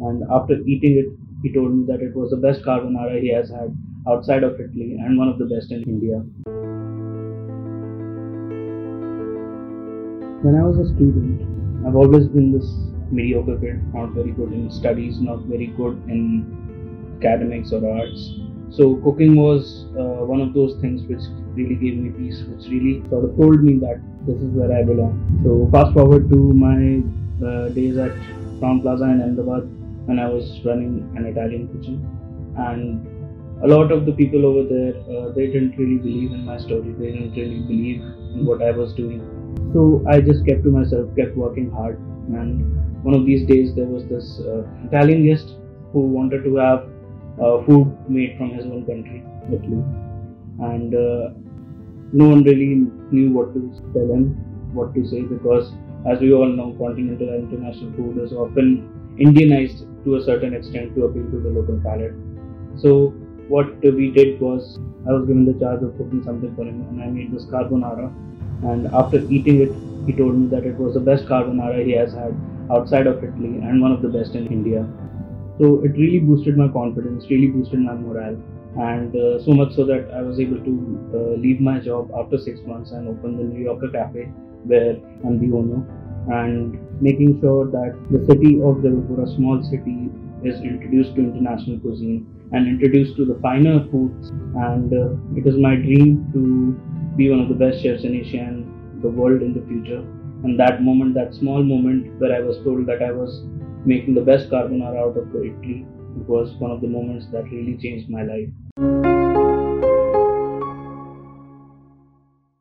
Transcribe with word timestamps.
And 0.00 0.24
after 0.30 0.54
eating 0.66 0.98
it, 0.98 1.06
he 1.42 1.52
told 1.52 1.74
me 1.74 1.84
that 1.86 2.02
it 2.02 2.16
was 2.16 2.30
the 2.30 2.36
best 2.36 2.62
carbonara 2.62 3.20
he 3.20 3.32
has 3.32 3.48
had 3.48 3.76
outside 4.08 4.42
of 4.42 4.54
Italy 4.54 4.96
and 4.98 5.16
one 5.16 5.28
of 5.28 5.38
the 5.38 5.44
best 5.46 5.70
in 5.70 5.82
India. 5.84 6.18
When 10.42 10.56
I 10.56 10.64
was 10.66 10.78
a 10.78 10.86
student, 10.94 11.86
I've 11.86 11.94
always 11.94 12.26
been 12.26 12.52
this 12.52 12.66
mediocre 13.10 13.56
kid, 13.58 13.94
not 13.94 14.10
very 14.10 14.32
good 14.32 14.52
in 14.52 14.70
studies, 14.70 15.20
not 15.20 15.40
very 15.44 15.68
good 15.68 16.02
in 16.08 17.18
academics 17.18 17.72
or 17.72 17.88
arts. 17.88 18.40
So 18.70 18.96
cooking 18.96 19.36
was 19.36 19.86
uh, 19.96 20.26
one 20.26 20.40
of 20.40 20.52
those 20.54 20.80
things 20.80 21.02
which 21.04 21.22
really 21.54 21.76
gave 21.76 21.96
me 21.96 22.10
peace, 22.10 22.42
which 22.42 22.68
really 22.68 23.08
sort 23.08 23.24
of 23.24 23.36
told 23.36 23.62
me 23.62 23.78
that 23.78 24.02
this 24.26 24.36
is 24.36 24.50
where 24.50 24.72
I 24.76 24.82
belong. 24.82 25.40
So 25.44 25.68
fast 25.70 25.94
forward 25.94 26.28
to 26.30 26.36
my 26.36 27.00
uh, 27.46 27.68
days 27.68 27.96
at 27.96 28.10
Crowne 28.58 28.82
Plaza 28.82 29.04
in 29.04 29.22
Ahmedabad 29.22 29.83
when 30.06 30.18
I 30.18 30.28
was 30.28 30.60
running 30.64 31.10
an 31.16 31.26
Italian 31.26 31.68
kitchen, 31.72 31.96
and 32.56 33.06
a 33.64 33.68
lot 33.68 33.92
of 33.92 34.04
the 34.06 34.12
people 34.12 34.44
over 34.44 34.62
there 34.68 34.94
uh, 35.14 35.32
they 35.32 35.46
didn't 35.46 35.76
really 35.78 35.96
believe 35.96 36.32
in 36.32 36.44
my 36.44 36.58
story. 36.58 36.94
They 36.98 37.12
didn't 37.12 37.32
really 37.32 37.60
believe 37.60 38.00
in 38.34 38.46
what 38.46 38.62
I 38.62 38.70
was 38.70 38.94
doing. 38.94 39.20
So 39.72 40.04
I 40.08 40.20
just 40.20 40.46
kept 40.46 40.64
to 40.64 40.70
myself, 40.70 41.08
kept 41.16 41.36
working 41.36 41.70
hard, 41.70 41.98
and 42.40 43.04
one 43.04 43.14
of 43.14 43.26
these 43.26 43.46
days 43.46 43.74
there 43.74 43.86
was 43.86 44.06
this 44.06 44.40
uh, 44.40 44.62
Italian 44.88 45.26
guest 45.26 45.54
who 45.92 46.00
wanted 46.00 46.44
to 46.44 46.56
have 46.56 46.88
uh, 47.40 47.62
food 47.64 47.96
made 48.08 48.36
from 48.38 48.50
his 48.50 48.64
own 48.64 48.84
country, 48.86 49.22
Italy, 49.52 49.82
and 50.72 50.94
uh, 50.94 51.30
no 52.12 52.28
one 52.28 52.44
really 52.44 52.86
knew 53.10 53.32
what 53.32 53.54
to 53.54 53.60
tell 53.92 54.12
him, 54.12 54.36
what 54.72 54.94
to 54.94 55.06
say, 55.06 55.22
because 55.22 55.72
as 56.06 56.20
we 56.20 56.32
all 56.32 56.46
know, 56.46 56.72
continental 56.78 57.28
and 57.30 57.50
international 57.50 57.92
food 57.96 58.18
is 58.22 58.32
often 58.32 58.90
Indianized 59.18 59.86
to 60.04 60.16
a 60.16 60.22
certain 60.22 60.54
extent 60.54 60.94
to 60.94 61.04
appeal 61.04 61.30
to 61.30 61.40
the 61.40 61.50
local 61.50 61.80
palate. 61.80 62.14
So 62.76 63.10
what 63.48 63.80
we 63.82 64.10
did 64.10 64.40
was 64.40 64.78
I 65.08 65.12
was 65.12 65.26
given 65.26 65.44
the 65.44 65.58
charge 65.58 65.82
of 65.82 65.96
cooking 65.98 66.22
something 66.24 66.54
for 66.56 66.62
him, 66.62 66.80
and 66.88 67.02
I 67.02 67.06
made 67.06 67.32
this 67.32 67.44
carbonara. 67.44 68.12
And 68.64 68.86
after 68.94 69.18
eating 69.30 69.60
it, 69.60 69.72
he 70.06 70.12
told 70.12 70.38
me 70.38 70.46
that 70.48 70.64
it 70.64 70.76
was 70.76 70.94
the 70.94 71.00
best 71.00 71.26
carbonara 71.26 71.84
he 71.84 71.92
has 71.92 72.12
had 72.12 72.34
outside 72.70 73.06
of 73.06 73.22
Italy 73.22 73.58
and 73.58 73.80
one 73.80 73.92
of 73.92 74.02
the 74.02 74.08
best 74.08 74.34
in 74.34 74.46
India. 74.46 74.86
So 75.58 75.84
it 75.84 75.92
really 75.92 76.18
boosted 76.18 76.56
my 76.56 76.68
confidence, 76.68 77.26
really 77.30 77.48
boosted 77.48 77.80
my 77.80 77.94
morale, 77.94 78.40
and 78.76 79.14
uh, 79.14 79.42
so 79.44 79.52
much 79.52 79.74
so 79.74 79.84
that 79.84 80.10
I 80.12 80.22
was 80.22 80.40
able 80.40 80.58
to 80.58 81.10
uh, 81.14 81.18
leave 81.40 81.60
my 81.60 81.78
job 81.78 82.10
after 82.18 82.38
six 82.38 82.60
months 82.66 82.90
and 82.92 83.08
open 83.08 83.36
the 83.36 83.44
New 83.44 83.62
Yorker 83.62 83.88
Cafe, 83.88 84.24
where 84.64 84.96
I'm 85.24 85.38
the 85.38 85.56
owner, 85.56 85.86
and 86.28 86.78
making 87.00 87.40
sure 87.40 87.66
that 87.70 87.98
the 88.10 88.24
city 88.26 88.56
of 88.56 88.82
Jabalpur, 88.84 89.24
a 89.24 89.36
small 89.36 89.62
city, 89.62 90.10
is 90.42 90.60
introduced 90.60 91.14
to 91.16 91.22
international 91.22 91.78
cuisine 91.80 92.26
and 92.52 92.68
introduced 92.68 93.16
to 93.16 93.24
the 93.24 93.38
finer 93.40 93.86
foods. 93.90 94.30
And 94.56 94.92
uh, 94.92 95.16
it 95.36 95.46
is 95.46 95.56
my 95.56 95.76
dream 95.76 96.30
to 96.32 96.72
be 97.16 97.30
one 97.30 97.40
of 97.40 97.48
the 97.48 97.54
best 97.54 97.82
chefs 97.82 98.04
in 98.04 98.14
Asia 98.14 98.38
and 98.38 99.02
the 99.02 99.08
world 99.08 99.42
in 99.42 99.54
the 99.54 99.66
future. 99.66 100.00
And 100.44 100.58
that 100.60 100.82
moment, 100.82 101.14
that 101.14 101.34
small 101.34 101.62
moment 101.62 102.20
where 102.20 102.34
I 102.34 102.40
was 102.40 102.58
told 102.64 102.86
that 102.86 103.02
I 103.02 103.12
was 103.12 103.42
making 103.86 104.14
the 104.14 104.20
best 104.20 104.50
carbonara 104.50 104.98
out 104.98 105.16
of 105.16 105.32
the 105.32 105.44
Italy, 105.44 105.86
it 106.20 106.28
was 106.28 106.54
one 106.56 106.70
of 106.70 106.80
the 106.80 106.88
moments 106.88 107.26
that 107.32 107.44
really 107.44 107.76
changed 107.76 108.08
my 108.10 108.22
life. 108.22 108.48